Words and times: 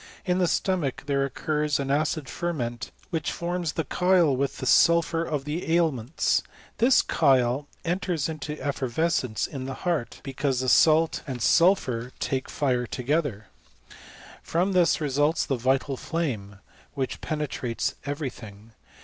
In 0.25 0.39
the 0.39 0.47
stomach 0.47 1.03
there 1.05 1.23
occurs 1.23 1.79
an 1.79 1.91
acid 1.91 2.27
ferment, 2.27 2.89
which 3.11 3.31
forms 3.31 3.73
the 3.73 3.83
chyle 3.83 4.35
with 4.35 4.57
the 4.57 4.65
sulphur 4.65 5.23
of 5.23 5.45
the 5.45 5.77
aliments: 5.77 6.41
this 6.79 7.03
chyle 7.03 7.67
enters 7.85 8.27
into 8.27 8.55
^vescence 8.55 9.47
in 9.47 9.65
the 9.65 9.75
heart, 9.85 10.19
because 10.23 10.59
the 10.61 10.69
salt 10.69 11.21
and 11.27 11.37
suU 11.39 11.75
202 11.75 11.75
BISTORY 11.75 11.75
OF 11.75 11.79
CHEMIST&T. 11.83 12.19
phur 12.19 12.19
take 12.19 12.49
fire 12.49 12.87
together. 12.87 13.45
From 14.41 14.71
this 14.71 14.99
results 14.99 15.45
the 15.45 15.55
vital: 15.55 15.95
flame, 15.97 16.55
which 16.95 17.21
penetrates 17.21 17.93
every 18.03 18.31
thing. 18.31 18.73